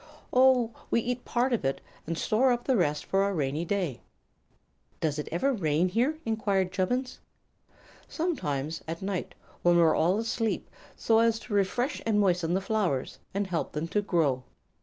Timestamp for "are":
9.83-9.93